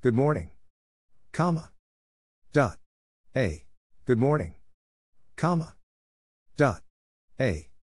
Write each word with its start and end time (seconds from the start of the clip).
Good 0.00 0.14
morning. 0.14 0.50
Comma. 1.32 1.72
Dot. 2.52 2.78
A. 3.34 3.64
Good 4.06 4.18
morning. 4.18 4.54
Comma. 5.36 5.74
Dot. 6.56 6.82
A. 7.40 7.67